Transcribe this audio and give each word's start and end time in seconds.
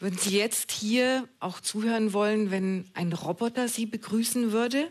Würden 0.00 0.18
Sie 0.18 0.36
jetzt 0.36 0.70
hier 0.70 1.28
auch 1.40 1.60
zuhören 1.60 2.12
wollen, 2.12 2.52
wenn 2.52 2.84
ein 2.94 3.12
Roboter 3.12 3.66
Sie 3.66 3.84
begrüßen 3.84 4.52
würde? 4.52 4.90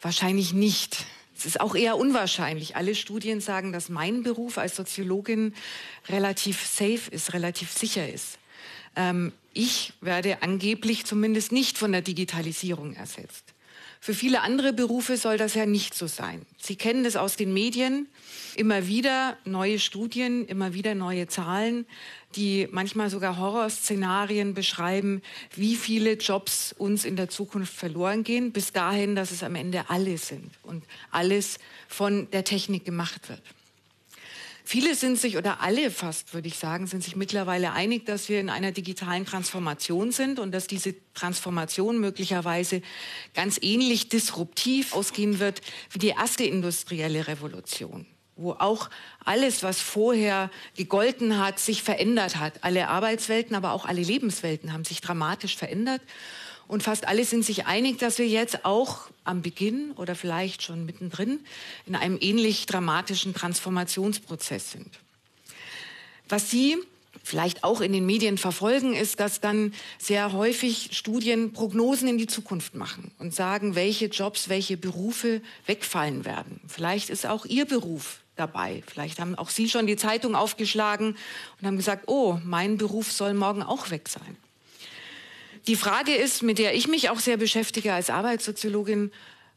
Wahrscheinlich 0.00 0.54
nicht. 0.54 1.04
Es 1.36 1.44
ist 1.44 1.60
auch 1.60 1.74
eher 1.74 1.98
unwahrscheinlich. 1.98 2.76
Alle 2.76 2.94
Studien 2.94 3.42
sagen, 3.42 3.72
dass 3.72 3.90
mein 3.90 4.22
Beruf 4.22 4.56
als 4.56 4.76
Soziologin 4.76 5.54
relativ 6.08 6.64
safe 6.64 7.10
ist, 7.10 7.34
relativ 7.34 7.70
sicher 7.70 8.08
ist. 8.08 8.38
Ähm, 8.96 9.32
ich 9.52 9.92
werde 10.00 10.42
angeblich 10.42 11.04
zumindest 11.04 11.52
nicht 11.52 11.76
von 11.76 11.92
der 11.92 12.00
Digitalisierung 12.00 12.94
ersetzt. 12.94 13.52
Für 14.00 14.14
viele 14.14 14.40
andere 14.40 14.72
Berufe 14.72 15.16
soll 15.16 15.38
das 15.38 15.54
ja 15.54 15.64
nicht 15.64 15.94
so 15.94 16.06
sein. 16.06 16.44
Sie 16.58 16.76
kennen 16.76 17.04
das 17.04 17.16
aus 17.16 17.36
den 17.36 17.54
Medien. 17.54 18.08
Immer 18.56 18.86
wieder 18.88 19.36
neue 19.44 19.78
Studien, 19.78 20.44
immer 20.46 20.74
wieder 20.74 20.94
neue 20.94 21.28
Zahlen, 21.28 21.86
die 22.34 22.68
manchmal 22.70 23.10
sogar 23.10 23.38
Horrorszenarien 23.38 24.54
beschreiben, 24.54 25.22
wie 25.54 25.76
viele 25.76 26.14
Jobs 26.14 26.74
uns 26.76 27.04
in 27.04 27.16
der 27.16 27.28
Zukunft 27.28 27.72
verloren 27.72 28.24
gehen, 28.24 28.52
bis 28.52 28.72
dahin, 28.72 29.14
dass 29.14 29.30
es 29.30 29.42
am 29.42 29.54
Ende 29.54 29.88
alle 29.88 30.18
sind 30.18 30.50
und 30.62 30.82
alles 31.10 31.58
von 31.88 32.28
der 32.30 32.44
Technik 32.44 32.84
gemacht 32.84 33.28
wird. 33.28 33.42
Viele 34.64 34.94
sind 34.94 35.18
sich, 35.18 35.36
oder 35.36 35.60
alle 35.60 35.90
fast, 35.90 36.34
würde 36.34 36.48
ich 36.48 36.56
sagen, 36.56 36.86
sind 36.86 37.02
sich 37.02 37.16
mittlerweile 37.16 37.72
einig, 37.72 38.06
dass 38.06 38.28
wir 38.28 38.40
in 38.40 38.48
einer 38.48 38.72
digitalen 38.72 39.26
Transformation 39.26 40.12
sind 40.12 40.38
und 40.38 40.52
dass 40.52 40.66
diese 40.66 40.94
Transformation 41.14 41.98
möglicherweise 41.98 42.82
ganz 43.34 43.58
ähnlich 43.60 44.08
disruptiv 44.08 44.94
ausgehen 44.94 45.40
wird 45.40 45.60
wie 45.90 45.98
die 45.98 46.08
erste 46.08 46.44
industrielle 46.44 47.26
Revolution 47.26 48.06
wo 48.34 48.52
auch 48.52 48.90
alles, 49.24 49.62
was 49.62 49.80
vorher 49.80 50.50
gegolten 50.76 51.38
hat, 51.38 51.58
sich 51.58 51.82
verändert 51.82 52.36
hat. 52.36 52.64
Alle 52.64 52.88
Arbeitswelten, 52.88 53.54
aber 53.54 53.72
auch 53.72 53.84
alle 53.84 54.02
Lebenswelten 54.02 54.72
haben 54.72 54.84
sich 54.84 55.00
dramatisch 55.00 55.56
verändert. 55.56 56.00
Und 56.68 56.82
fast 56.82 57.06
alle 57.06 57.24
sind 57.24 57.44
sich 57.44 57.66
einig, 57.66 57.98
dass 57.98 58.18
wir 58.18 58.26
jetzt 58.26 58.64
auch 58.64 59.10
am 59.24 59.42
Beginn 59.42 59.92
oder 59.92 60.14
vielleicht 60.14 60.62
schon 60.62 60.86
mittendrin 60.86 61.40
in 61.86 61.94
einem 61.94 62.18
ähnlich 62.20 62.66
dramatischen 62.66 63.34
Transformationsprozess 63.34 64.72
sind. 64.72 64.98
Was 66.28 66.50
Sie 66.50 66.78
vielleicht 67.22 67.62
auch 67.64 67.80
in 67.80 67.92
den 67.92 68.06
Medien 68.06 68.38
verfolgen, 68.38 68.94
ist, 68.94 69.20
dass 69.20 69.40
dann 69.40 69.74
sehr 69.98 70.32
häufig 70.32 70.90
Studien 70.92 71.52
Prognosen 71.52 72.08
in 72.08 72.18
die 72.18 72.26
Zukunft 72.26 72.74
machen 72.74 73.12
und 73.18 73.34
sagen, 73.34 73.74
welche 73.74 74.06
Jobs, 74.06 74.48
welche 74.48 74.76
Berufe 74.76 75.40
wegfallen 75.66 76.24
werden. 76.24 76.60
Vielleicht 76.66 77.10
ist 77.10 77.26
auch 77.26 77.44
Ihr 77.44 77.66
Beruf 77.66 78.20
dabei. 78.36 78.82
Vielleicht 78.86 79.20
haben 79.20 79.34
auch 79.34 79.50
Sie 79.50 79.68
schon 79.68 79.86
die 79.86 79.96
Zeitung 79.96 80.34
aufgeschlagen 80.34 81.16
und 81.60 81.66
haben 81.66 81.76
gesagt, 81.76 82.04
oh, 82.08 82.38
mein 82.44 82.78
Beruf 82.78 83.12
soll 83.12 83.34
morgen 83.34 83.62
auch 83.62 83.90
weg 83.90 84.08
sein. 84.08 84.36
Die 85.68 85.76
Frage 85.76 86.14
ist, 86.14 86.42
mit 86.42 86.58
der 86.58 86.74
ich 86.74 86.88
mich 86.88 87.08
auch 87.10 87.20
sehr 87.20 87.36
beschäftige 87.36 87.92
als 87.92 88.10
Arbeitssoziologin, 88.10 89.12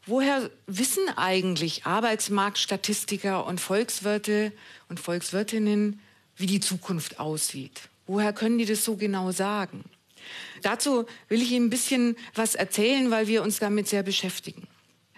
woher 0.06 0.52
wissen 0.68 1.10
eigentlich 1.16 1.86
Arbeitsmarktstatistiker 1.86 3.46
und 3.46 3.60
Volkswirte 3.60 4.52
und 4.88 5.00
Volkswirtinnen, 5.00 6.00
wie 6.36 6.46
die 6.46 6.60
Zukunft 6.60 7.20
aussieht? 7.20 7.90
Woher 8.06 8.34
können 8.34 8.60
die 8.60 8.66
das 8.66 8.84
so 8.84 8.98
genau 8.98 9.32
sagen? 9.32 9.84
Dazu 10.62 11.06
will 11.28 11.42
ich 11.42 11.52
Ihnen 11.52 11.68
ein 11.68 11.70
bisschen 11.72 12.16
was 12.36 12.56
erzählen, 12.56 13.10
weil 13.10 13.28
wir 13.28 13.42
uns 13.42 13.60
damit 13.60 13.88
sehr 13.88 14.04
beschäftigen. 14.04 14.68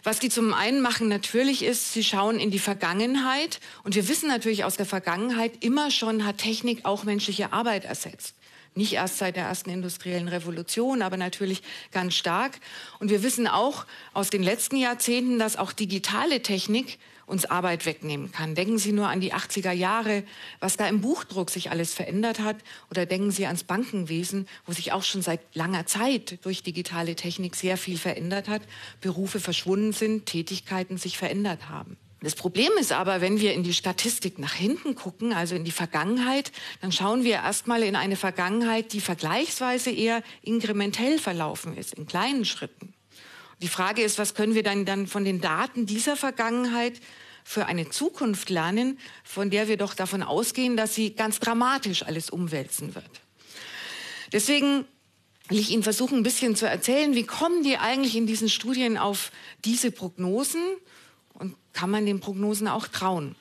Was 0.03 0.19
die 0.19 0.29
zum 0.29 0.53
einen 0.53 0.81
machen 0.81 1.09
natürlich 1.09 1.63
ist, 1.63 1.91
sie 1.91 2.03
schauen 2.03 2.39
in 2.39 2.49
die 2.49 2.59
Vergangenheit 2.59 3.59
und 3.83 3.95
wir 3.95 4.07
wissen 4.07 4.29
natürlich 4.29 4.63
aus 4.63 4.77
der 4.77 4.85
Vergangenheit 4.85 5.66
immer 5.66 5.91
schon 5.91 6.25
hat 6.25 6.38
Technik 6.38 6.85
auch 6.85 7.03
menschliche 7.03 7.51
Arbeit 7.51 7.83
ersetzt. 7.83 8.35
Nicht 8.78 8.94
erst 8.94 9.17
seit 9.17 9.36
der 9.36 9.45
ersten 9.45 9.72
industriellen 9.72 10.28
Revolution, 10.28 11.01
aber 11.01 11.18
natürlich 11.18 11.63
ganz 11.91 12.13
stark. 12.13 12.59
Und 13.00 13.09
wir 13.09 13.24
wissen 13.24 13.47
auch 13.47 13.88
aus 14.13 14.29
den 14.29 14.44
letzten 14.44 14.78
Jahrzehnten, 14.78 15.40
dass 15.40 15.56
auch 15.57 15.74
digitale 15.74 16.44
Technik 16.44 17.00
uns 17.25 17.46
Arbeit 17.46 17.88
wegnehmen 17.88 18.31
kann. 18.31 18.53
Denken 18.53 18.78
Sie 18.78 18.91
nur 18.91 19.07
an 19.07 19.19
die 19.19 19.34
80er 19.34 19.72
Jahre, 19.72 20.24
was 20.59 20.78
da 20.78 20.88
im 20.88 21.01
Buchdruck 21.01 21.50
sich 21.50 21.72
alles 21.72 21.96
verändert 21.96 22.40
hat. 22.40 22.57
Oder 22.91 23.07
denken 23.07 23.31
Sie 23.31 23.47
ans 23.47 23.63
Bankenwesen, 23.63 24.47
wo 24.68 24.74
sich 24.74 24.94
auch 24.94 25.03
schon 25.03 25.24
seit 25.24 25.40
langer 25.56 25.88
Zeit 25.88 26.38
durch 26.46 26.62
digitale 26.62 27.16
Technik 27.16 27.56
sehr 27.56 27.78
viel 27.78 27.97
verändert 27.97 28.47
hat. 28.47 28.62
Berufe 29.01 29.40
verschwunden 29.40 29.91
sind, 29.91 30.28
Tätigkeiten 30.28 30.97
sich 30.97 31.18
verändert 31.18 31.68
haben. 31.68 31.97
Das 32.22 32.33
Problem 32.33 32.72
ist 32.79 32.91
aber, 32.91 33.22
wenn 33.22 33.39
wir 33.39 33.53
in 33.53 33.63
die 33.63 33.73
Statistik 33.73 34.39
nach 34.39 34.53
hinten 34.53 34.95
gucken, 34.95 35.33
also 35.33 35.55
in 35.55 35.63
die 35.63 35.72
Vergangenheit, 35.72 36.51
dann 36.81 36.91
schauen 36.91 37.23
wir 37.23 37.35
erstmal 37.35 37.83
in 37.83 37.95
eine 37.95 38.16
Vergangenheit, 38.16 38.91
die 38.94 39.01
vergleichsweise 39.01 39.91
eher 39.91 40.23
inkrementell 40.41 41.19
verlaufen 41.19 41.77
ist, 41.77 41.94
in 41.94 42.07
kleinen 42.07 42.44
Schritten. 42.44 42.94
Die 43.61 43.67
Frage 43.67 44.01
ist, 44.01 44.17
was 44.17 44.33
können 44.33 44.56
wir 44.56 44.63
dann, 44.63 44.85
dann 44.85 45.06
von 45.06 45.25
den 45.25 45.41
Daten 45.41 45.85
dieser 45.85 46.16
Vergangenheit 46.16 47.00
für 47.44 47.67
eine 47.67 47.89
Zukunft 47.89 48.50
lernen, 48.50 49.00
von 49.23 49.50
der 49.50 49.67
wir 49.67 49.77
doch 49.77 49.94
davon 49.94 50.23
ausgehen, 50.23 50.75
dass 50.75 50.95
sie 50.95 51.13
ganz 51.13 51.39
dramatisch 51.39 52.03
alles 52.03 52.29
umwälzen 52.29 52.94
wird. 52.94 53.22
Deswegen 54.33 54.85
will 55.47 55.59
ich 55.59 55.72
Ihnen 55.72 55.83
versuchen, 55.83 56.17
ein 56.17 56.23
bisschen 56.23 56.56
zu 56.56 56.67
erzählen, 56.67 57.16
wie 57.16 57.25
kommen 57.25 57.63
die 57.63 57.77
eigentlich 57.77 58.16
in 58.16 58.27
diesen 58.27 58.50
Studien 58.50 58.97
auf 58.97 59.31
diese 59.63 59.91
Prognosen 59.91 60.61
kann 61.77 61.91
man 61.91 62.07
den 62.07 62.19
Prognosen 62.19 62.67
auch 62.67 62.88
trauen. 62.88 63.35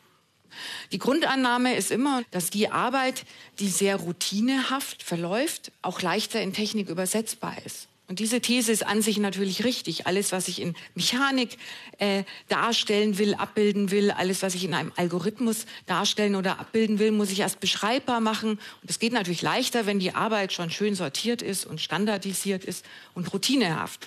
Die 0.93 0.99
Grundannahme 0.99 1.75
ist 1.75 1.91
immer, 1.91 2.23
dass 2.33 2.51
die 2.51 2.69
Arbeit, 2.69 3.25
die 3.61 3.69
sehr 3.69 3.97
routinehaft 3.97 5.03
verläuft, 5.03 5.73
auch 5.81 6.03
leichter 6.03 6.43
in 6.43 6.53
Technik 6.53 6.91
übersetzbar 6.91 7.57
ist. 7.65 7.89
Und 8.09 8.19
diese 8.19 8.43
These 8.43 8.73
ist 8.73 8.87
an 8.87 9.01
sich 9.01 9.17
natürlich 9.17 9.65
richtig. 9.65 10.07
Alles, 10.07 10.33
was 10.33 10.49
ich 10.49 10.61
in 10.61 10.75
Mechanik 10.95 11.57
äh, 11.99 12.25
darstellen 12.49 13.17
will, 13.17 13.35
abbilden 13.35 13.91
will, 13.91 14.11
alles, 14.11 14.43
was 14.43 14.55
ich 14.55 14.65
in 14.65 14.75
einem 14.75 14.93
Algorithmus 14.97 15.65
darstellen 15.87 16.37
oder 16.37 16.61
abbilden 16.61 16.99
will, 16.99 17.13
muss 17.13 17.33
ich 17.33 17.41
erst 17.41 17.59
beschreibbar 17.59 18.21
machen. 18.21 18.51
Und 18.51 18.61
das 18.83 18.99
geht 18.99 19.15
natürlich 19.15 19.43
leichter, 19.43 19.87
wenn 19.87 19.99
die 19.99 20.15
Arbeit 20.15 20.53
schon 20.53 20.71
schön 20.71 20.95
sortiert 20.95 21.41
ist 21.41 21.65
und 21.65 21.81
standardisiert 21.81 22.65
ist 22.65 22.85
und 23.15 23.33
routinehaft. 23.33 24.07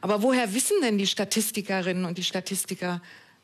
Aber 0.00 0.22
woher 0.22 0.54
wissen 0.54 0.80
denn 0.82 0.96
die 0.96 1.06
Statistikerinnen 1.06 2.04
und 2.04 2.16
die 2.16 2.24
Statistiker, 2.24 3.02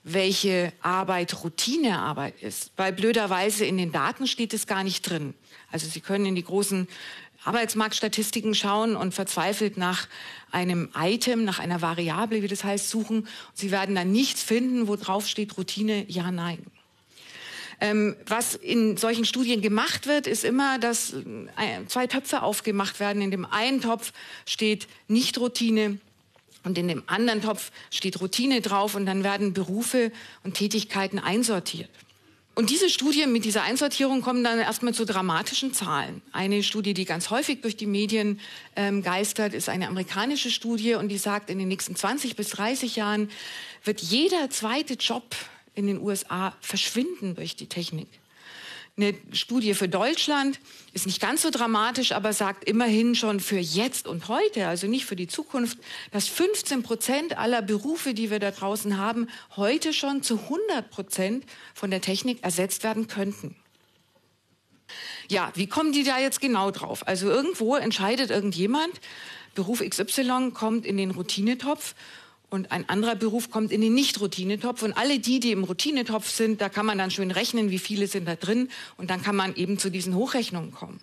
welche 0.09 0.73
Arbeit 0.83 1.43
Routinearbeit 1.43 2.41
ist? 2.41 2.71
Weil 2.77 2.93
blöderweise 2.93 3.65
in 3.65 3.77
den 3.77 3.91
Daten 3.91 4.29
steht 4.29 4.55
es 4.55 4.69
gar 4.69 4.85
nicht 4.85 5.03
drin. 5.03 5.35
Also 5.73 5.89
Sie 5.89 6.01
können 6.01 6.27
in 6.27 6.37
die 6.37 6.45
großen 6.45 6.87
Arbeitsmarktstatistiken 7.45 8.55
schauen 8.55 8.95
und 8.95 9.15
verzweifelt 9.15 9.77
nach 9.77 10.07
einem 10.53 10.91
Item, 10.97 11.45
nach 11.45 11.59
einer 11.59 11.83
Variable, 11.83 12.43
wie 12.43 12.49
das 12.49 12.63
heißt, 12.63 12.89
suchen. 12.89 13.27
Sie 13.53 13.73
werden 13.73 13.97
dann 13.97 14.13
nichts 14.13 14.45
finden, 14.45 14.87
wo 14.87 14.95
drauf 14.95 15.27
steht 15.27 15.59
Routine, 15.59 16.05
ja, 16.09 16.31
nein. 16.31 16.65
Ähm, 17.81 18.17
was 18.27 18.55
in 18.55 18.97
solchen 18.97 19.25
Studien 19.25 19.61
gemacht 19.61 20.07
wird, 20.07 20.29
ist 20.29 20.45
immer, 20.45 20.79
dass 20.79 21.15
äh, 21.15 21.85
zwei 21.89 22.07
Töpfe 22.07 22.43
aufgemacht 22.43 23.01
werden. 23.01 23.23
In 23.23 23.33
dem 23.33 23.45
einen 23.45 23.81
Topf 23.81 24.13
steht 24.47 24.87
nicht 25.09 25.37
Routine, 25.39 25.99
und 26.67 26.77
in 26.77 26.89
dem 26.89 27.05
anderen 27.07 27.41
Topf 27.41 27.71
steht 27.91 28.21
Routine 28.21 28.61
drauf 28.61 28.97
und 28.97 29.07
dann 29.07 29.23
werden 29.23 29.53
Berufe 29.53 30.11
und 30.43 30.55
Tätigkeiten 30.55 31.21
einsortiert. 31.21 31.89
Und 32.57 32.71
diese 32.71 32.91
Studie 32.91 33.27
mit 33.27 33.45
dieser 33.45 33.63
Einsortierung 33.63 34.21
kommen 34.21 34.43
dann 34.43 34.59
erstmal 34.59 34.93
zu 34.93 35.05
dramatischen 35.05 35.75
Zahlen. 35.75 36.23
Eine 36.33 36.63
Studie, 36.65 36.93
die 36.93 37.05
ganz 37.05 37.31
häufig 37.31 37.61
durch 37.61 37.77
die 37.77 37.87
Medien 37.87 38.41
ähm, 38.75 39.03
geistert, 39.03 39.55
ist 39.55 39.69
eine 39.69 39.87
amerikanische 39.87 40.51
Studie 40.51 40.95
und 40.95 41.09
die 41.09 41.19
sagt, 41.19 41.51
in 41.51 41.59
den 41.59 41.69
nächsten 41.69 41.95
20 41.95 42.35
bis 42.35 42.49
30 42.49 42.97
Jahren 42.97 43.31
wird 43.85 44.01
jeder 44.01 44.51
zweite 44.51 44.95
Job 44.95 45.37
in 45.75 45.87
den 45.87 46.01
USA 46.01 46.57
verschwinden 46.61 47.37
durch 47.37 47.55
die 47.55 47.69
Technik. 47.69 48.09
Eine 48.99 49.15
Studie 49.33 49.75
für 49.75 49.91
Deutschland 49.91 50.59
ist 50.95 51.05
nicht 51.05 51.21
ganz 51.21 51.43
so 51.43 51.51
dramatisch, 51.51 52.13
aber 52.13 52.33
sagt 52.33 52.65
immerhin 52.65 53.15
schon 53.15 53.41
für 53.41 53.59
jetzt 53.59 54.09
und 54.09 54.29
heute, 54.29 54.69
also 54.69 54.87
nicht 54.87 55.05
für 55.05 55.17
die 55.17 55.27
Zukunft, 55.27 55.77
dass 56.13 56.29
15 56.29 56.83
Prozent 56.83 57.37
aller 57.37 57.61
Berufe, 57.61 58.15
die 58.15 58.31
wir 58.31 58.39
da 58.39 58.53
draußen 58.53 58.97
haben, 58.97 59.29
heute 59.55 59.93
schon 59.93 60.23
zu 60.23 60.39
100 60.39 60.89
Prozent 60.89 61.45
von 61.75 61.91
der 61.91 62.01
Technik 62.01 62.43
ersetzt 62.43 62.85
werden 62.85 63.07
könnten. 63.07 63.55
Ja, 65.29 65.53
wie 65.55 65.67
kommen 65.67 65.93
die 65.93 66.05
da 66.05 66.19
jetzt 66.19 66.41
genau 66.41 66.71
drauf? 66.71 67.07
Also 67.07 67.29
irgendwo 67.29 67.77
entscheidet 67.77 68.31
irgendjemand, 68.31 69.01
Beruf 69.55 69.83
XY 69.87 70.53
kommt 70.55 70.87
in 70.87 70.97
den 70.97 71.11
Routinetopf 71.11 71.95
und 72.49 72.71
ein 72.71 72.89
anderer 72.89 73.17
Beruf 73.17 73.51
kommt 73.51 73.73
in 73.73 73.81
den 73.81 73.95
Nicht-Routinetopf. 73.95 74.83
Und 74.83 74.93
alle 74.93 75.19
die, 75.19 75.41
die 75.41 75.51
im 75.51 75.65
Routinetopf 75.65 76.31
sind, 76.31 76.61
da 76.61 76.69
kann 76.69 76.87
man 76.87 76.99
dann 76.99 77.11
schön 77.11 77.31
rechnen, 77.31 77.71
wie 77.71 77.79
viele 77.79 78.07
sind 78.07 78.27
da 78.27 78.37
drin. 78.37 78.69
Und 78.97 79.11
dann 79.11 79.23
kann 79.23 79.35
man 79.35 79.57
eben 79.57 79.79
zu 79.79 79.91
diesen 79.91 80.15
Hochrechnungen 80.15 80.73
kommen. 80.73 81.01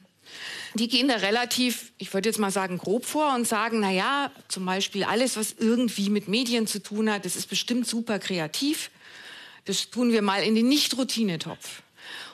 Die 0.75 0.87
gehen 0.87 1.07
da 1.07 1.15
relativ, 1.15 1.91
ich 1.97 2.13
würde 2.13 2.29
jetzt 2.29 2.39
mal 2.39 2.49
sagen, 2.49 2.77
grob 2.77 3.05
vor 3.05 3.35
und 3.35 3.47
sagen, 3.47 3.79
na 3.81 3.91
ja, 3.91 4.31
zum 4.47 4.65
Beispiel 4.65 5.03
alles, 5.03 5.37
was 5.37 5.53
irgendwie 5.59 6.09
mit 6.09 6.27
Medien 6.27 6.65
zu 6.65 6.81
tun 6.81 7.11
hat, 7.11 7.25
das 7.25 7.35
ist 7.35 7.49
bestimmt 7.49 7.87
super 7.87 8.17
kreativ. 8.17 8.89
Das 9.65 9.89
tun 9.91 10.11
wir 10.11 10.21
mal 10.21 10.43
in 10.43 10.55
den 10.55 10.67
Nicht-Routinetopf. 10.67 11.82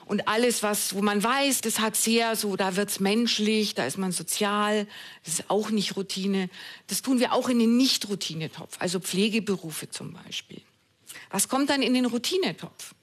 Und 0.10 0.28
alles, 0.28 0.64
was, 0.64 0.96
wo 0.96 1.04
man 1.04 1.24
weiß, 1.24 1.62
das 1.62 1.80
hat 1.80 1.96
sehr 1.96 2.36
so, 2.36 2.56
da 2.56 2.76
wird's 2.76 3.00
menschlich, 3.00 3.76
da 3.76 3.86
ist 3.86 4.00
man 4.00 4.12
sozial, 4.12 4.88
das 5.24 5.36
ist 5.36 5.52
auch 5.52 5.70
nicht 5.70 5.96
Routine. 5.96 6.50
Das 6.88 7.04
tun 7.04 7.20
wir 7.20 7.32
auch 7.32 7.48
in 7.48 7.60
den 7.60 7.78
Nicht-Routinetopf, 7.78 8.78
also 8.80 9.00
Pflegeberufe 9.00 9.92
zum 9.92 10.14
Beispiel. 10.14 10.64
Was 11.30 11.48
kommt 11.48 11.70
dann 11.70 11.84
in 11.84 11.94
den 11.94 12.08
Routinetopf? 12.08 12.96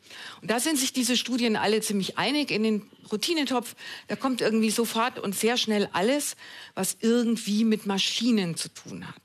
Und 0.43 0.51
da 0.51 0.59
sind 0.59 0.81
sich 0.81 0.93
diese 0.93 1.17
Studien 1.17 1.55
alle 1.55 1.81
ziemlich 1.81 2.19
einig. 2.19 2.51
In 2.51 2.65
den 2.65 2.91
Routinetopf, 3.13 3.77
da 4.09 4.17
kommt 4.17 4.41
irgendwie 4.41 4.71
sofort 4.71 5.21
und 5.21 5.37
sehr 5.37 5.57
schnell 5.57 5.89
alles, 5.93 6.35
was 6.75 6.97
irgendwie 7.03 7.63
mit 7.63 7.87
Maschinen 7.87 8.57
zu 8.57 8.69
tun 8.69 9.07
hat. 9.07 9.23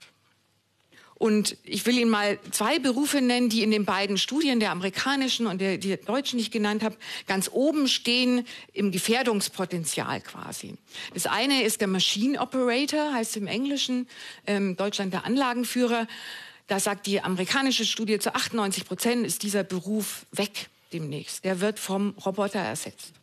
Und 1.22 1.56
ich 1.64 1.86
will 1.86 2.00
Ihnen 2.00 2.10
mal 2.10 2.40
zwei 2.50 2.80
Berufe 2.80 3.22
nennen, 3.22 3.48
die 3.48 3.62
in 3.62 3.70
den 3.70 3.86
beiden 3.86 4.18
Studien, 4.18 4.60
der 4.60 4.72
amerikanischen 4.72 5.46
und 5.46 5.62
der, 5.62 5.78
der 5.78 5.98
deutschen, 5.98 6.40
die 6.40 6.46
ich 6.46 6.50
genannt 6.50 6.82
habe, 6.82 6.98
ganz 7.28 7.48
oben 7.54 7.88
stehen 7.88 8.44
im 8.74 8.90
Gefährdungspotenzial 8.90 10.20
quasi. 10.22 10.74
Das 11.14 11.28
eine 11.28 11.62
ist 11.62 11.80
der 11.80 11.90
Machine 11.90 12.42
Operator, 12.42 13.14
heißt 13.14 13.38
im 13.38 13.46
Englischen, 13.46 14.08
ähm, 14.48 14.76
Deutschland 14.78 15.14
der 15.14 15.24
Anlagenführer. 15.24 16.08
Da 16.66 16.80
sagt 16.80 17.06
die 17.06 17.22
amerikanische 17.22 17.86
Studie, 17.86 18.18
zu 18.18 18.34
98 18.34 18.86
Prozent 18.86 19.24
ist 19.24 19.44
dieser 19.44 19.64
Beruf 19.64 20.26
weg 20.32 20.70
demnächst. 20.92 21.46
Der 21.46 21.62
wird 21.62 21.78
vom 21.78 22.16
Roboter 22.26 22.62
ersetzt. 22.62 23.14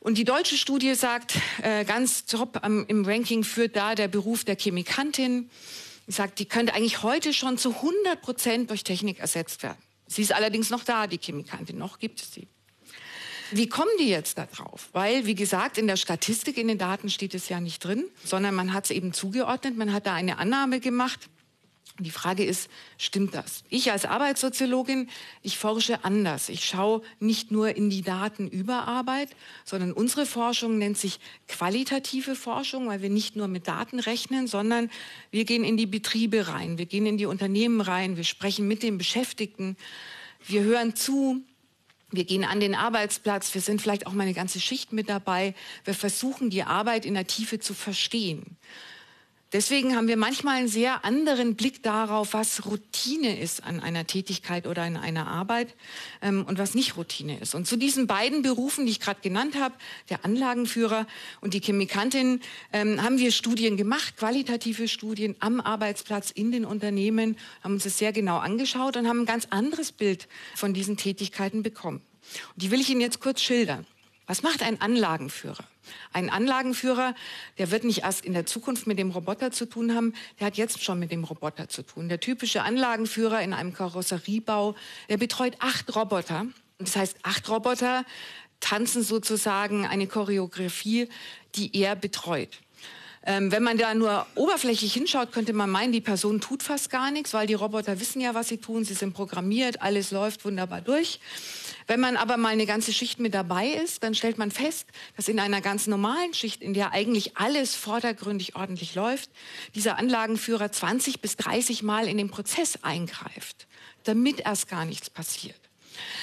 Und 0.00 0.18
die 0.18 0.24
deutsche 0.24 0.58
Studie 0.58 0.94
sagt, 0.94 1.38
äh, 1.62 1.86
ganz 1.86 2.26
top 2.26 2.58
am, 2.60 2.84
im 2.88 3.06
Ranking 3.06 3.42
führt 3.42 3.74
da 3.74 3.94
der 3.94 4.08
Beruf 4.08 4.44
der 4.44 4.56
Chemikantin. 4.56 5.48
Die 6.06 6.12
sagt, 6.12 6.38
die 6.38 6.44
könnte 6.44 6.74
eigentlich 6.74 7.02
heute 7.02 7.32
schon 7.32 7.58
zu 7.58 7.70
100 7.70 8.20
Prozent 8.20 8.70
durch 8.70 8.84
Technik 8.84 9.18
ersetzt 9.18 9.62
werden. 9.62 9.78
Sie 10.06 10.22
ist 10.22 10.32
allerdings 10.32 10.70
noch 10.70 10.84
da, 10.84 11.06
die 11.06 11.18
Chemikantin, 11.18 11.78
noch 11.78 11.98
gibt 11.98 12.20
es 12.20 12.32
sie. 12.32 12.46
Wie 13.50 13.68
kommen 13.68 13.90
die 13.98 14.08
jetzt 14.08 14.38
da 14.38 14.46
drauf? 14.46 14.88
Weil, 14.92 15.26
wie 15.26 15.34
gesagt, 15.34 15.78
in 15.78 15.86
der 15.86 15.96
Statistik, 15.96 16.56
in 16.56 16.68
den 16.68 16.78
Daten 16.78 17.08
steht 17.08 17.34
es 17.34 17.48
ja 17.48 17.60
nicht 17.60 17.84
drin, 17.84 18.04
sondern 18.24 18.54
man 18.54 18.72
hat 18.72 18.84
es 18.84 18.90
eben 18.90 19.12
zugeordnet, 19.12 19.76
man 19.76 19.92
hat 19.92 20.06
da 20.06 20.14
eine 20.14 20.38
Annahme 20.38 20.80
gemacht, 20.80 21.28
die 22.00 22.10
Frage 22.10 22.44
ist, 22.44 22.68
stimmt 22.98 23.34
das? 23.34 23.62
Ich 23.68 23.92
als 23.92 24.04
Arbeitssoziologin, 24.04 25.08
ich 25.42 25.58
forsche 25.58 26.04
anders. 26.04 26.48
Ich 26.48 26.64
schaue 26.64 27.02
nicht 27.20 27.52
nur 27.52 27.76
in 27.76 27.88
die 27.88 28.02
Daten 28.02 28.48
über 28.48 28.88
Arbeit, 28.88 29.28
sondern 29.64 29.92
unsere 29.92 30.26
Forschung 30.26 30.78
nennt 30.78 30.98
sich 30.98 31.20
qualitative 31.46 32.34
Forschung, 32.34 32.88
weil 32.88 33.00
wir 33.00 33.10
nicht 33.10 33.36
nur 33.36 33.46
mit 33.46 33.68
Daten 33.68 34.00
rechnen, 34.00 34.48
sondern 34.48 34.90
wir 35.30 35.44
gehen 35.44 35.62
in 35.62 35.76
die 35.76 35.86
Betriebe 35.86 36.48
rein, 36.48 36.78
wir 36.78 36.86
gehen 36.86 37.06
in 37.06 37.16
die 37.16 37.26
Unternehmen 37.26 37.80
rein, 37.80 38.16
wir 38.16 38.24
sprechen 38.24 38.66
mit 38.66 38.82
den 38.82 38.98
Beschäftigten, 38.98 39.76
wir 40.46 40.62
hören 40.64 40.96
zu, 40.96 41.42
wir 42.10 42.24
gehen 42.24 42.44
an 42.44 42.58
den 42.58 42.74
Arbeitsplatz, 42.74 43.54
wir 43.54 43.60
sind 43.60 43.80
vielleicht 43.80 44.08
auch 44.08 44.12
mal 44.12 44.24
eine 44.24 44.34
ganze 44.34 44.60
Schicht 44.60 44.92
mit 44.92 45.08
dabei. 45.08 45.54
Wir 45.84 45.94
versuchen, 45.94 46.50
die 46.50 46.62
Arbeit 46.62 47.06
in 47.06 47.14
der 47.14 47.26
Tiefe 47.26 47.58
zu 47.58 47.74
verstehen. 47.74 48.56
Deswegen 49.54 49.94
haben 49.94 50.08
wir 50.08 50.16
manchmal 50.16 50.56
einen 50.56 50.66
sehr 50.66 51.04
anderen 51.04 51.54
Blick 51.54 51.80
darauf, 51.80 52.34
was 52.34 52.66
Routine 52.66 53.38
ist 53.38 53.62
an 53.62 53.78
einer 53.78 54.04
Tätigkeit 54.04 54.66
oder 54.66 54.84
in 54.84 54.96
einer 54.96 55.28
Arbeit 55.28 55.76
ähm, 56.22 56.44
und 56.44 56.58
was 56.58 56.74
nicht 56.74 56.96
Routine 56.96 57.38
ist. 57.38 57.54
Und 57.54 57.68
zu 57.68 57.76
diesen 57.76 58.08
beiden 58.08 58.42
Berufen, 58.42 58.84
die 58.84 58.90
ich 58.90 58.98
gerade 58.98 59.20
genannt 59.20 59.54
habe, 59.54 59.76
der 60.10 60.24
Anlagenführer 60.24 61.06
und 61.40 61.54
die 61.54 61.60
Chemikantin, 61.60 62.40
ähm, 62.72 63.00
haben 63.00 63.18
wir 63.18 63.30
Studien 63.30 63.76
gemacht, 63.76 64.16
qualitative 64.16 64.88
Studien 64.88 65.36
am 65.38 65.60
Arbeitsplatz 65.60 66.32
in 66.32 66.50
den 66.50 66.64
Unternehmen, 66.64 67.36
haben 67.62 67.74
uns 67.74 67.84
das 67.84 67.96
sehr 67.96 68.12
genau 68.12 68.38
angeschaut 68.38 68.96
und 68.96 69.06
haben 69.06 69.20
ein 69.20 69.26
ganz 69.26 69.46
anderes 69.50 69.92
Bild 69.92 70.26
von 70.56 70.74
diesen 70.74 70.96
Tätigkeiten 70.96 71.62
bekommen. 71.62 72.02
Und 72.54 72.62
die 72.64 72.72
will 72.72 72.80
ich 72.80 72.90
Ihnen 72.90 73.00
jetzt 73.00 73.20
kurz 73.20 73.40
schildern. 73.40 73.86
Was 74.26 74.42
macht 74.42 74.62
ein 74.62 74.80
Anlagenführer? 74.80 75.64
Ein 76.12 76.30
Anlagenführer, 76.30 77.14
der 77.58 77.70
wird 77.70 77.84
nicht 77.84 78.02
erst 78.04 78.24
in 78.24 78.32
der 78.32 78.46
Zukunft 78.46 78.86
mit 78.86 78.98
dem 78.98 79.10
Roboter 79.10 79.50
zu 79.50 79.66
tun 79.66 79.94
haben, 79.94 80.14
der 80.40 80.46
hat 80.46 80.56
jetzt 80.56 80.82
schon 80.82 80.98
mit 80.98 81.10
dem 81.10 81.24
Roboter 81.24 81.68
zu 81.68 81.82
tun. 81.82 82.08
Der 82.08 82.20
typische 82.20 82.62
Anlagenführer 82.62 83.42
in 83.42 83.52
einem 83.52 83.74
Karosseriebau, 83.74 84.74
der 85.10 85.18
betreut 85.18 85.56
acht 85.58 85.94
Roboter. 85.94 86.46
Das 86.78 86.96
heißt, 86.96 87.18
acht 87.22 87.48
Roboter 87.50 88.04
tanzen 88.60 89.02
sozusagen 89.02 89.86
eine 89.86 90.06
Choreografie, 90.06 91.08
die 91.54 91.76
er 91.78 91.94
betreut. 91.94 92.60
Ähm, 93.26 93.50
wenn 93.52 93.62
man 93.62 93.78
da 93.78 93.94
nur 93.94 94.26
oberflächlich 94.34 94.92
hinschaut, 94.92 95.32
könnte 95.32 95.54
man 95.54 95.70
meinen, 95.70 95.92
die 95.92 96.02
Person 96.02 96.40
tut 96.40 96.62
fast 96.62 96.90
gar 96.90 97.10
nichts, 97.10 97.32
weil 97.32 97.46
die 97.46 97.54
Roboter 97.54 97.98
wissen 97.98 98.20
ja, 98.20 98.34
was 98.34 98.48
sie 98.48 98.58
tun, 98.58 98.84
sie 98.84 98.94
sind 98.94 99.14
programmiert, 99.14 99.80
alles 99.80 100.10
läuft 100.10 100.44
wunderbar 100.44 100.82
durch. 100.82 101.20
Wenn 101.86 102.00
man 102.00 102.16
aber 102.16 102.36
mal 102.36 102.48
eine 102.48 102.66
ganze 102.66 102.92
Schicht 102.92 103.20
mit 103.20 103.34
dabei 103.34 103.68
ist, 103.68 104.02
dann 104.02 104.14
stellt 104.14 104.38
man 104.38 104.50
fest, 104.50 104.86
dass 105.16 105.28
in 105.28 105.38
einer 105.38 105.60
ganz 105.60 105.86
normalen 105.86 106.32
Schicht, 106.32 106.62
in 106.62 106.72
der 106.72 106.92
eigentlich 106.92 107.36
alles 107.36 107.74
vordergründig 107.74 108.56
ordentlich 108.56 108.94
läuft, 108.94 109.30
dieser 109.74 109.98
Anlagenführer 109.98 110.72
20 110.72 111.20
bis 111.20 111.36
30 111.36 111.82
Mal 111.82 112.08
in 112.08 112.16
den 112.16 112.30
Prozess 112.30 112.78
eingreift, 112.82 113.66
damit 114.04 114.40
erst 114.40 114.68
gar 114.68 114.84
nichts 114.84 115.10
passiert. 115.10 115.63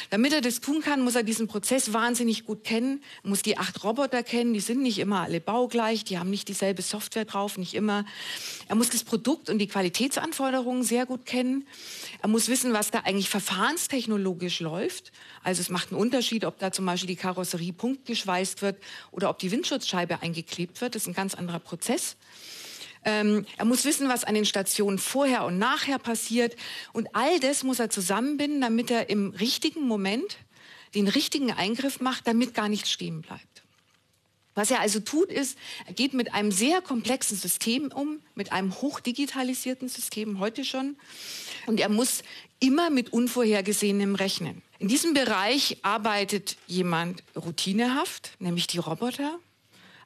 Damit 0.09 0.33
er 0.33 0.41
das 0.41 0.59
tun 0.59 0.81
kann, 0.81 1.01
muss 1.01 1.15
er 1.15 1.23
diesen 1.23 1.47
Prozess 1.47 1.93
wahnsinnig 1.93 2.45
gut 2.45 2.63
kennen, 2.63 3.03
muss 3.23 3.41
die 3.41 3.57
acht 3.57 3.83
Roboter 3.83 4.23
kennen, 4.23 4.53
die 4.53 4.59
sind 4.59 4.81
nicht 4.81 4.99
immer 4.99 5.21
alle 5.21 5.39
baugleich, 5.39 6.03
die 6.03 6.17
haben 6.17 6.29
nicht 6.29 6.47
dieselbe 6.47 6.81
Software 6.81 7.25
drauf, 7.25 7.57
nicht 7.57 7.73
immer. 7.73 8.05
Er 8.67 8.75
muss 8.75 8.89
das 8.89 9.03
Produkt 9.03 9.49
und 9.49 9.59
die 9.59 9.67
Qualitätsanforderungen 9.67 10.83
sehr 10.83 11.05
gut 11.05 11.25
kennen. 11.25 11.67
Er 12.21 12.29
muss 12.29 12.47
wissen, 12.47 12.73
was 12.73 12.91
da 12.91 12.99
eigentlich 12.99 13.29
verfahrenstechnologisch 13.29 14.59
läuft. 14.59 15.11
Also 15.43 15.61
es 15.61 15.69
macht 15.69 15.91
einen 15.91 15.99
Unterschied, 15.99 16.45
ob 16.45 16.59
da 16.59 16.71
zum 16.71 16.85
Beispiel 16.85 17.07
die 17.07 17.15
Karosserie 17.15 17.73
punktgeschweißt 17.73 18.61
wird 18.61 18.77
oder 19.11 19.29
ob 19.29 19.39
die 19.39 19.51
Windschutzscheibe 19.51 20.21
eingeklebt 20.21 20.81
wird. 20.81 20.95
Das 20.95 21.03
ist 21.03 21.07
ein 21.07 21.13
ganz 21.13 21.35
anderer 21.35 21.59
Prozess. 21.59 22.15
Ähm, 23.03 23.45
er 23.57 23.65
muss 23.65 23.85
wissen, 23.85 24.09
was 24.09 24.23
an 24.23 24.35
den 24.35 24.45
Stationen 24.45 24.99
vorher 24.99 25.45
und 25.45 25.57
nachher 25.57 25.99
passiert. 25.99 26.55
Und 26.93 27.15
all 27.15 27.39
das 27.39 27.63
muss 27.63 27.79
er 27.79 27.89
zusammenbinden, 27.89 28.61
damit 28.61 28.91
er 28.91 29.09
im 29.09 29.31
richtigen 29.31 29.87
Moment 29.87 30.37
den 30.93 31.07
richtigen 31.07 31.51
Eingriff 31.51 31.99
macht, 32.01 32.27
damit 32.27 32.53
gar 32.53 32.69
nichts 32.69 32.91
stehen 32.91 33.21
bleibt. 33.21 33.63
Was 34.53 34.69
er 34.69 34.81
also 34.81 34.99
tut, 34.99 35.31
ist, 35.31 35.57
er 35.87 35.93
geht 35.93 36.13
mit 36.13 36.33
einem 36.33 36.51
sehr 36.51 36.81
komplexen 36.81 37.37
System 37.37 37.89
um, 37.91 38.19
mit 38.35 38.51
einem 38.51 38.81
hochdigitalisierten 38.81 39.87
System 39.87 40.39
heute 40.39 40.65
schon. 40.65 40.97
Und 41.67 41.79
er 41.79 41.87
muss 41.87 42.23
immer 42.59 42.89
mit 42.89 43.13
Unvorhergesehenem 43.13 44.15
rechnen. 44.15 44.61
In 44.77 44.89
diesem 44.89 45.13
Bereich 45.13 45.77
arbeitet 45.83 46.57
jemand 46.67 47.23
routinehaft, 47.35 48.31
nämlich 48.39 48.67
die 48.67 48.79
Roboter. 48.79 49.39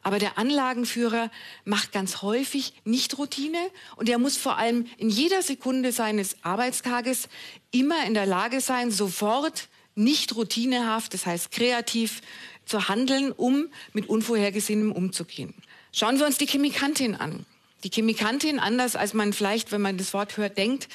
Aber 0.06 0.20
der 0.20 0.38
Anlagenführer 0.38 1.32
macht 1.64 1.92
ganz 1.92 2.22
häufig 2.22 2.74
nicht 2.84 3.18
Routine 3.18 3.58
und 3.96 4.08
er 4.08 4.20
muss 4.20 4.38
vor 4.38 4.60
allem 4.60 4.86
in 4.98 5.10
jeder 5.10 5.42
Sekunde 5.42 5.92
seines 5.92 6.36
Arbeitstages 6.44 7.28
immer 7.72 8.06
in 8.06 8.14
der 8.14 8.28
Lage 8.28 8.62
sein, 8.62 8.92
sofort 8.92 9.68
nicht 9.96 10.36
routinehaft, 10.36 11.16
das 11.16 11.26
heißt 11.26 11.50
kreativ 11.50 12.22
zu 12.66 12.88
handeln, 12.88 13.32
um 13.32 13.70
mit 13.94 14.08
Unvorhergesehenem 14.08 14.92
umzugehen. 14.92 15.56
Schauen 15.92 16.20
wir 16.20 16.28
uns 16.28 16.38
die 16.38 16.46
Chemikantin 16.46 17.16
an. 17.16 17.44
Die 17.84 17.90
Chemikantin, 17.90 18.60
anders 18.60 18.96
als 18.96 19.16
man 19.16 19.34
vielleicht, 19.34 19.72
wenn 19.72 19.82
man 19.82 19.98
das 19.98 20.14
Wort 20.14 20.38
hört, 20.38 20.60
denkt, 20.60 20.88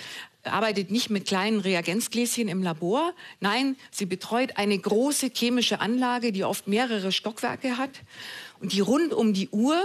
arbeitet 0.45 0.91
nicht 0.91 1.11
mit 1.11 1.27
kleinen 1.27 1.61
Reagenzgläschen 1.61 2.49
im 2.49 2.63
Labor. 2.63 3.13
Nein, 3.41 3.77
sie 3.91 4.07
betreut 4.07 4.57
eine 4.57 4.79
große 4.79 5.31
chemische 5.35 5.81
Anlage, 5.81 6.33
die 6.33 6.45
oft 6.45 6.67
mehrere 6.67 7.13
Stockwerke 7.13 7.77
hat 7.77 7.91
und 8.61 8.73
die 8.73 8.81
rund 8.81 9.13
um 9.13 9.33
die 9.33 9.49
Uhr 9.51 9.79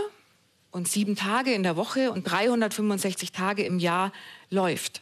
und 0.72 0.88
sieben 0.88 1.16
Tage 1.16 1.54
in 1.54 1.64
der 1.64 1.76
Woche 1.76 2.12
und 2.12 2.24
365 2.24 3.32
Tage 3.32 3.64
im 3.64 3.80
Jahr 3.80 4.12
läuft. 4.50 5.02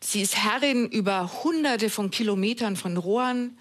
Sie 0.00 0.20
ist 0.20 0.36
Herrin 0.36 0.88
über 0.88 1.44
Hunderte 1.44 1.88
von 1.88 2.10
Kilometern 2.10 2.76
von 2.76 2.96
Rohren, 2.96 3.56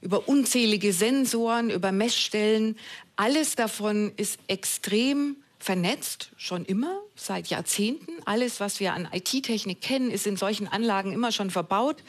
über 0.00 0.28
unzählige 0.28 0.92
Sensoren, 0.92 1.70
über 1.70 1.92
Messstellen. 1.92 2.76
Alles 3.14 3.54
davon 3.54 4.12
ist 4.16 4.40
extrem 4.48 5.36
vernetzt, 5.66 6.30
schon 6.36 6.64
immer, 6.64 7.00
seit 7.16 7.48
Jahrzehnten. 7.48 8.12
Alles, 8.24 8.60
was 8.60 8.78
wir 8.78 8.92
an 8.92 9.08
IT-Technik 9.12 9.80
kennen, 9.80 10.12
ist 10.12 10.24
in 10.24 10.36
solchen 10.36 10.68
Anlagen 10.68 11.12
immer 11.12 11.32
schon 11.32 11.50
verbaut. 11.50 12.04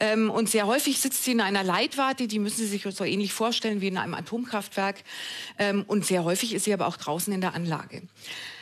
Ähm, 0.00 0.30
und 0.30 0.48
sehr 0.48 0.66
häufig 0.66 0.98
sitzt 0.98 1.22
sie 1.22 1.32
in 1.32 1.42
einer 1.42 1.62
Leitwarte, 1.62 2.26
die 2.28 2.38
müssen 2.38 2.56
Sie 2.56 2.66
sich 2.66 2.82
so 2.82 3.04
ähnlich 3.04 3.34
vorstellen 3.34 3.82
wie 3.82 3.88
in 3.88 3.98
einem 3.98 4.14
Atomkraftwerk. 4.14 5.04
Ähm, 5.58 5.84
und 5.86 6.06
sehr 6.06 6.24
häufig 6.24 6.54
ist 6.54 6.64
sie 6.64 6.72
aber 6.72 6.86
auch 6.86 6.96
draußen 6.96 7.30
in 7.30 7.42
der 7.42 7.52
Anlage. 7.52 8.02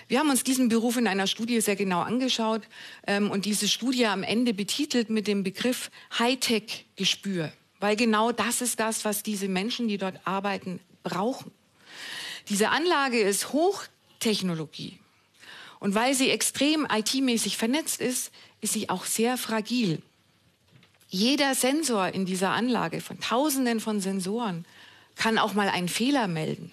Wir 0.09 0.19
haben 0.19 0.31
uns 0.31 0.43
diesen 0.43 0.69
Beruf 0.69 0.97
in 0.97 1.07
einer 1.07 1.29
Studie 1.29 1.61
sehr 1.61 1.77
genau 1.77 2.01
angeschaut 2.01 2.63
ähm, 3.07 3.31
und 3.31 3.45
diese 3.45 3.69
Studie 3.69 4.07
am 4.07 4.25
Ende 4.25 4.55
betitelt 4.55 5.09
mit 5.09 5.29
dem 5.29 5.45
Begriff 5.45 5.89
Hightech-Gespür, 6.19 7.53
weil 7.79 7.95
genau 7.95 8.33
das 8.33 8.61
ist 8.61 8.81
das, 8.81 9.05
was 9.05 9.23
diese 9.23 9.47
Menschen, 9.47 9.87
die 9.87 9.99
dort 9.99 10.19
arbeiten, 10.25 10.81
brauchen. 11.05 11.53
Diese 12.49 12.71
Anlage 12.71 13.21
ist 13.21 13.53
hoch 13.53 13.85
Technologie. 14.23 14.99
Und 15.81 15.95
weil 15.95 16.15
sie 16.15 16.31
extrem 16.31 16.87
IT-mäßig 16.91 17.57
vernetzt 17.57 18.01
ist, 18.01 18.31
ist 18.61 18.73
sie 18.73 18.89
auch 18.89 19.05
sehr 19.05 19.37
fragil. 19.37 20.01
Jeder 21.09 21.55
Sensor 21.55 22.09
in 22.09 22.25
dieser 22.25 22.51
Anlage 22.53 23.01
von 23.01 23.21
Tausenden 23.21 23.81
von 23.81 24.01
Sensoren 24.01 24.65
kann 25.17 25.39
auch 25.39 25.55
mal 25.55 25.69
einen 25.69 25.89
Fehler 25.89 26.29
melden. 26.29 26.73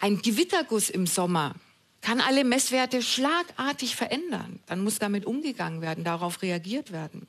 Ein 0.00 0.22
Gewitterguss 0.22 0.88
im 0.88 1.06
Sommer 1.06 1.54
kann 2.00 2.20
alle 2.20 2.44
Messwerte 2.44 3.02
schlagartig 3.02 3.96
verändern. 3.96 4.60
Dann 4.66 4.84
muss 4.84 4.98
damit 4.98 5.26
umgegangen 5.26 5.80
werden, 5.80 6.04
darauf 6.04 6.42
reagiert 6.42 6.92
werden. 6.92 7.26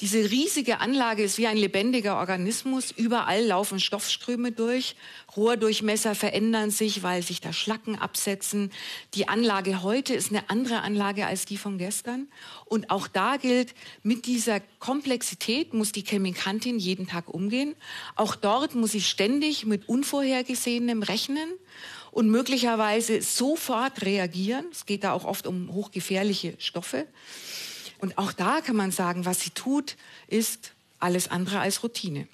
Diese 0.00 0.30
riesige 0.30 0.80
Anlage 0.80 1.22
ist 1.22 1.38
wie 1.38 1.46
ein 1.46 1.56
lebendiger 1.56 2.18
Organismus. 2.18 2.90
Überall 2.90 3.44
laufen 3.44 3.78
Stoffströme 3.78 4.50
durch. 4.50 4.96
Rohrdurchmesser 5.36 6.14
verändern 6.14 6.70
sich, 6.70 7.02
weil 7.02 7.22
sich 7.22 7.40
da 7.40 7.52
Schlacken 7.52 7.96
absetzen. 7.96 8.72
Die 9.14 9.28
Anlage 9.28 9.82
heute 9.82 10.14
ist 10.14 10.30
eine 10.30 10.50
andere 10.50 10.82
Anlage 10.82 11.26
als 11.26 11.44
die 11.44 11.56
von 11.56 11.78
gestern. 11.78 12.28
Und 12.64 12.90
auch 12.90 13.06
da 13.06 13.36
gilt, 13.36 13.74
mit 14.02 14.26
dieser 14.26 14.60
Komplexität 14.80 15.74
muss 15.74 15.92
die 15.92 16.04
Chemikantin 16.04 16.78
jeden 16.78 17.06
Tag 17.06 17.28
umgehen. 17.32 17.76
Auch 18.16 18.34
dort 18.34 18.74
muss 18.74 18.92
sie 18.92 19.02
ständig 19.02 19.64
mit 19.64 19.88
Unvorhergesehenem 19.88 21.02
rechnen 21.02 21.48
und 22.10 22.30
möglicherweise 22.30 23.22
sofort 23.22 24.02
reagieren. 24.02 24.66
Es 24.72 24.86
geht 24.86 25.04
da 25.04 25.12
auch 25.12 25.24
oft 25.24 25.46
um 25.46 25.72
hochgefährliche 25.72 26.54
Stoffe. 26.58 27.06
Und 28.04 28.18
auch 28.18 28.32
da 28.32 28.60
kann 28.60 28.76
man 28.76 28.90
sagen, 28.90 29.24
was 29.24 29.40
sie 29.40 29.48
tut, 29.48 29.96
ist 30.26 30.72
alles 30.98 31.30
andere 31.30 31.60
als 31.60 31.82
Routine. 31.82 32.28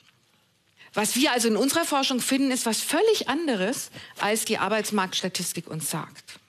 Was 0.95 1.15
wir 1.15 1.31
also 1.31 1.47
in 1.47 1.55
unserer 1.55 1.85
Forschung 1.85 2.21
finden, 2.21 2.50
ist 2.50 2.67
was 2.67 2.81
völlig 2.81 3.29
anderes, 3.29 3.93
als 4.19 4.45
die 4.45 4.59
Arbeitsmarktstatistik 4.59 5.69
uns 5.71 5.89
sagt. 5.89 6.41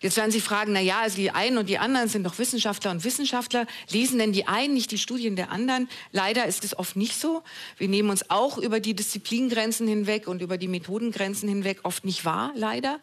Jetzt 0.00 0.16
werden 0.16 0.32
Sie 0.32 0.40
fragen, 0.40 0.72
na 0.72 0.80
ja, 0.80 1.00
also 1.00 1.16
die 1.16 1.30
einen 1.30 1.58
und 1.58 1.68
die 1.68 1.78
anderen 1.78 2.08
sind 2.08 2.24
doch 2.24 2.38
Wissenschaftler 2.38 2.90
und 2.90 3.04
Wissenschaftler. 3.04 3.68
Lesen 3.88 4.18
denn 4.18 4.32
die 4.32 4.48
einen 4.48 4.74
nicht 4.74 4.90
die 4.90 4.98
Studien 4.98 5.36
der 5.36 5.52
anderen? 5.52 5.88
Leider 6.10 6.46
ist 6.46 6.64
es 6.64 6.76
oft 6.76 6.96
nicht 6.96 7.14
so. 7.14 7.42
Wir 7.78 7.88
nehmen 7.88 8.10
uns 8.10 8.30
auch 8.30 8.58
über 8.58 8.80
die 8.80 8.94
Disziplingrenzen 8.94 9.86
hinweg 9.86 10.26
und 10.26 10.42
über 10.42 10.58
die 10.58 10.68
Methodengrenzen 10.68 11.48
hinweg 11.48 11.78
oft 11.84 12.04
nicht 12.04 12.24
wahr, 12.24 12.50
leider. 12.56 12.98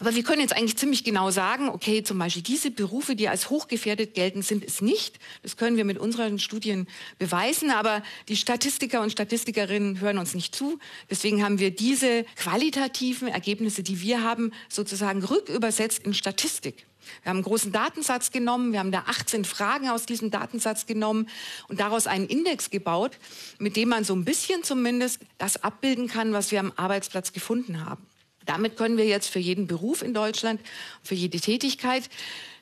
Aber 0.00 0.14
wir 0.14 0.22
können 0.22 0.40
jetzt 0.40 0.56
eigentlich 0.56 0.76
ziemlich 0.76 1.02
genau 1.02 1.30
sagen, 1.30 1.68
okay, 1.68 2.04
zum 2.04 2.18
Beispiel 2.18 2.42
diese 2.42 2.70
Berufe, 2.70 3.16
die 3.16 3.28
als 3.28 3.50
hochgefährdet 3.50 4.14
gelten, 4.14 4.42
sind 4.42 4.64
es 4.64 4.80
nicht. 4.80 5.18
Das 5.42 5.56
können 5.56 5.76
wir 5.76 5.84
mit 5.84 5.98
unseren 5.98 6.38
Studien 6.38 6.86
beweisen. 7.18 7.70
Aber 7.70 8.02
die 8.28 8.36
Statistiker 8.36 9.02
und 9.02 9.10
Statistikerinnen 9.10 10.00
hören 10.00 10.18
uns 10.18 10.34
nicht 10.34 10.54
zu. 10.54 10.78
Deswegen 11.10 11.44
haben 11.44 11.58
wir 11.58 11.72
diese 11.72 12.24
qualitativen 12.36 13.26
Ergebnisse, 13.26 13.82
die 13.82 14.00
wir 14.00 14.22
haben, 14.22 14.52
sozusagen 14.68 15.24
rückübersetzt 15.24 16.04
in 16.04 16.14
Statistik. 16.14 16.86
Wir 17.22 17.30
haben 17.30 17.38
einen 17.38 17.44
großen 17.44 17.72
Datensatz 17.72 18.32
genommen, 18.32 18.72
wir 18.72 18.80
haben 18.80 18.92
da 18.92 19.04
18 19.06 19.46
Fragen 19.46 19.88
aus 19.88 20.04
diesem 20.04 20.30
Datensatz 20.30 20.84
genommen 20.84 21.28
und 21.68 21.80
daraus 21.80 22.06
einen 22.06 22.26
Index 22.26 22.68
gebaut, 22.68 23.18
mit 23.58 23.76
dem 23.76 23.88
man 23.88 24.04
so 24.04 24.14
ein 24.14 24.26
bisschen 24.26 24.62
zumindest 24.62 25.20
das 25.38 25.62
abbilden 25.62 26.06
kann, 26.08 26.34
was 26.34 26.50
wir 26.50 26.60
am 26.60 26.72
Arbeitsplatz 26.76 27.32
gefunden 27.32 27.84
haben. 27.84 28.07
Damit 28.48 28.78
können 28.78 28.96
wir 28.96 29.04
jetzt 29.04 29.28
für 29.28 29.38
jeden 29.38 29.66
Beruf 29.66 30.00
in 30.00 30.14
Deutschland, 30.14 30.58
für 31.02 31.14
jede 31.14 31.38
Tätigkeit 31.38 32.08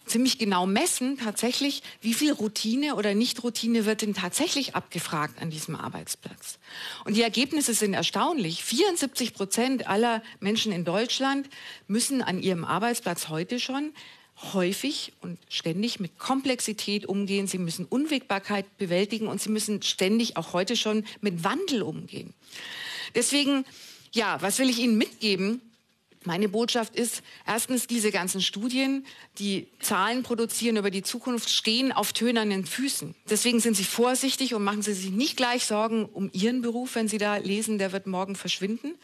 ziemlich 0.05 0.39
genau 0.39 0.67
messen, 0.67 1.17
tatsächlich, 1.19 1.83
wie 2.01 2.15
viel 2.15 2.33
Routine 2.33 2.97
oder 2.97 3.15
Nicht-Routine 3.15 3.87
wird 3.87 4.03
denn 4.03 4.15
tatsächlich 4.15 4.75
abgefragt 4.75 5.41
an 5.41 5.51
diesem 5.51 5.77
Arbeitsplatz. 5.77 6.59
Und 7.05 7.17
die 7.17 7.23
Ergebnisse 7.23 7.73
sind 7.73 7.95
erstaunlich. 7.95 8.65
74 8.65 9.33
Prozent 9.33 9.87
aller 9.87 10.23
Menschen 10.41 10.73
in 10.73 10.85
Deutschland 10.85 11.49
müssen 11.87 12.21
an 12.21 12.41
ihrem 12.41 12.65
Arbeitsplatz 12.65 13.29
heute 13.29 13.61
schon 13.61 13.93
häufig 14.53 15.13
und 15.21 15.39
ständig 15.49 15.99
mit 15.99 16.19
Komplexität 16.19 17.07
umgehen. 17.07 17.47
Sie 17.47 17.59
müssen 17.59 17.85
Unwägbarkeit 17.85 18.77
bewältigen 18.77 19.29
und 19.29 19.41
sie 19.41 19.51
müssen 19.51 19.83
ständig 19.83 20.37
auch 20.37 20.53
heute 20.53 20.77
schon 20.77 21.05
mit 21.21 21.45
Wandel 21.45 21.83
umgehen. 21.83 22.35
Deswegen, 23.15 23.65
ja, 24.13 24.41
was 24.43 24.59
will 24.59 24.69
ich 24.69 24.79
Ihnen 24.79 24.99
mitgeben? 24.99 25.63
Meine 26.27 26.49
Botschaft 26.49 26.97
ist, 26.97 27.23
erstens, 27.47 27.87
diese 27.87 28.11
ganzen 28.11 28.43
Studien, 28.43 29.07
die 29.39 29.69
Zahlen 29.79 30.25
produzieren 30.25 30.77
über 30.77 30.91
die 30.91 31.05
Zukunft, 31.05 31.49
stehen 31.51 31.93
auf 31.93 32.13
tönernen 32.13 32.67
Füßen. 32.67 33.15
Deswegen 33.31 33.61
sind 33.61 33.77
Sie 33.77 33.85
vorsichtig 33.85 34.53
und 34.53 34.65
machen 34.65 34.83
Sie 34.83 34.93
sich 34.93 35.13
nicht 35.13 35.37
gleich 35.37 35.67
Sorgen 35.67 36.05
um 36.05 36.29
Ihren 36.33 36.63
Beruf, 36.63 36.97
wenn 36.97 37.07
Sie 37.07 37.19
da 37.19 37.37
lesen, 37.37 37.79
der 37.79 37.93
wird 37.93 38.09
morgen 38.09 38.35
verschwinden. 38.35 38.95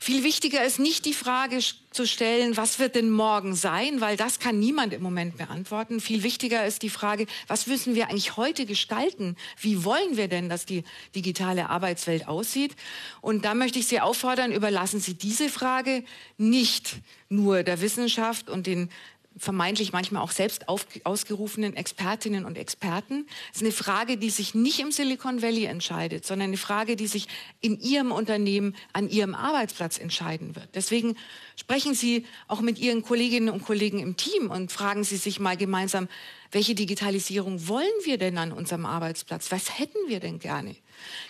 Viel 0.00 0.24
wichtiger 0.24 0.64
ist 0.64 0.78
nicht 0.78 1.04
die 1.04 1.12
Frage 1.12 1.58
zu 1.96 2.06
stellen, 2.06 2.56
was 2.56 2.78
wird 2.78 2.94
denn 2.94 3.10
morgen 3.10 3.54
sein, 3.54 4.00
weil 4.00 4.16
das 4.16 4.38
kann 4.38 4.60
niemand 4.60 4.92
im 4.92 5.02
Moment 5.02 5.38
beantworten. 5.38 6.00
Viel 6.00 6.22
wichtiger 6.22 6.66
ist 6.66 6.82
die 6.82 6.90
Frage, 6.90 7.26
was 7.48 7.66
müssen 7.66 7.94
wir 7.94 8.08
eigentlich 8.08 8.36
heute 8.36 8.66
gestalten? 8.66 9.34
Wie 9.58 9.82
wollen 9.82 10.16
wir 10.16 10.28
denn, 10.28 10.48
dass 10.48 10.66
die 10.66 10.84
digitale 11.14 11.70
Arbeitswelt 11.70 12.28
aussieht? 12.28 12.76
Und 13.22 13.44
da 13.44 13.54
möchte 13.54 13.78
ich 13.78 13.86
Sie 13.86 14.00
auffordern, 14.00 14.52
überlassen 14.52 15.00
Sie 15.00 15.14
diese 15.14 15.48
Frage 15.48 16.04
nicht 16.36 16.96
nur 17.28 17.62
der 17.62 17.80
Wissenschaft 17.80 18.48
und 18.48 18.66
den 18.66 18.90
vermeintlich 19.38 19.92
manchmal 19.92 20.22
auch 20.22 20.30
selbst 20.30 20.68
auf, 20.68 20.86
ausgerufenen 21.04 21.76
Expertinnen 21.76 22.44
und 22.44 22.56
Experten. 22.56 23.26
Es 23.50 23.58
ist 23.58 23.62
eine 23.62 23.72
Frage, 23.72 24.16
die 24.16 24.30
sich 24.30 24.54
nicht 24.54 24.80
im 24.80 24.92
Silicon 24.92 25.42
Valley 25.42 25.64
entscheidet, 25.64 26.24
sondern 26.24 26.48
eine 26.48 26.56
Frage, 26.56 26.96
die 26.96 27.06
sich 27.06 27.28
in 27.60 27.78
Ihrem 27.80 28.12
Unternehmen, 28.12 28.74
an 28.92 29.08
Ihrem 29.08 29.34
Arbeitsplatz 29.34 29.98
entscheiden 29.98 30.56
wird. 30.56 30.68
Deswegen 30.74 31.16
sprechen 31.56 31.94
Sie 31.94 32.24
auch 32.48 32.60
mit 32.60 32.78
Ihren 32.78 33.02
Kolleginnen 33.02 33.50
und 33.50 33.64
Kollegen 33.64 33.98
im 33.98 34.16
Team 34.16 34.50
und 34.50 34.72
fragen 34.72 35.04
Sie 35.04 35.16
sich 35.16 35.38
mal 35.38 35.56
gemeinsam, 35.56 36.08
welche 36.52 36.74
Digitalisierung 36.74 37.68
wollen 37.68 37.86
wir 38.04 38.18
denn 38.18 38.38
an 38.38 38.52
unserem 38.52 38.86
Arbeitsplatz? 38.86 39.50
Was 39.50 39.78
hätten 39.78 39.98
wir 40.08 40.20
denn 40.20 40.38
gerne? 40.38 40.76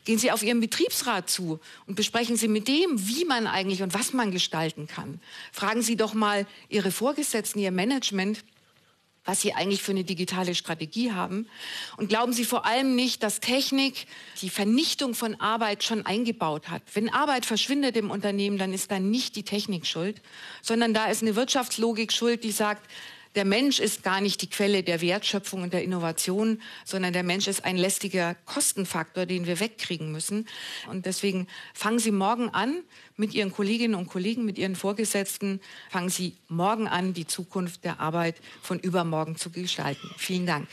Gehen 0.05 0.19
Sie 0.19 0.31
auf 0.31 0.43
Ihren 0.43 0.61
Betriebsrat 0.61 1.29
zu 1.29 1.61
und 1.87 1.95
besprechen 1.95 2.37
Sie 2.37 2.49
mit 2.49 2.69
dem, 2.69 3.09
wie 3.09 3.25
man 3.25 3.47
eigentlich 3.47 3.83
und 3.83 3.95
was 3.95 4.13
man 4.13 4.31
gestalten 4.31 4.87
kann. 4.87 5.21
Fragen 5.53 5.83
Sie 5.83 5.97
doch 5.97 6.15
mal 6.15 6.47
Ihre 6.69 6.91
Vorgesetzten, 6.91 7.59
Ihr 7.59 7.71
Management, 7.73 8.45
was 9.27 9.41
Sie 9.41 9.53
eigentlich 9.53 9.83
für 9.83 9.91
eine 9.91 10.05
digitale 10.05 10.55
Strategie 10.55 11.13
haben. 11.13 11.49
Und 11.97 12.09
glauben 12.09 12.33
Sie 12.33 12.45
vor 12.45 12.65
allem 12.65 12.95
nicht, 12.95 13.23
dass 13.23 13.41
Technik 13.41 14.07
die 14.41 14.51
Vernichtung 14.51 15.15
von 15.15 15.39
Arbeit 15.41 15.83
schon 15.83 16.07
eingebaut 16.07 16.69
hat. 16.69 16.83
Wenn 16.95 17.13
Arbeit 17.13 17.45
verschwindet 17.45 17.97
im 17.97 18.11
Unternehmen, 18.11 18.57
dann 18.57 18.73
ist 18.73 18.91
da 18.91 19.01
nicht 19.01 19.37
die 19.37 19.43
Technik 19.43 19.87
schuld, 19.87 20.23
sondern 20.63 20.95
da 20.95 21.07
ist 21.07 21.23
eine 21.23 21.37
Wirtschaftslogik 21.37 22.13
schuld, 22.13 22.45
die 22.45 22.53
sagt, 22.53 22.89
der 23.37 23.45
Mensch 23.45 23.79
ist 23.81 24.03
gar 24.03 24.21
nicht 24.23 24.41
die 24.41 24.49
Quelle 24.49 24.83
der 24.83 25.03
Wertschöpfung 25.03 25.63
und 25.63 25.73
der 25.75 25.85
Innovation, 25.85 26.61
sondern 26.85 27.13
der 27.13 27.23
Mensch 27.23 27.47
ist 27.47 27.65
ein 27.65 27.77
lästiger 27.77 28.35
Kostenfaktor, 28.47 29.27
den 29.27 29.47
wir 29.47 29.61
wegkriegen 29.61 30.11
müssen. 30.11 30.49
Und 30.91 31.05
deswegen 31.05 31.47
fangen 31.75 31.99
Sie 31.99 32.11
morgen 32.11 32.49
an 32.49 32.83
mit 33.17 33.35
Ihren 33.35 33.53
Kolleginnen 33.53 33.95
und 33.95 34.09
Kollegen, 34.09 34.45
mit 34.47 34.59
Ihren 34.59 34.75
Vorgesetzten, 34.75 35.61
fangen 35.91 36.09
Sie 36.09 36.35
morgen 36.49 36.89
an, 36.89 37.13
die 37.13 37.27
Zukunft 37.27 37.85
der 37.85 38.01
Arbeit 38.01 38.37
von 38.63 38.81
übermorgen 38.81 39.37
zu 39.37 39.51
gestalten. 39.51 40.11
Vielen 40.17 40.47
Dank. 40.47 40.67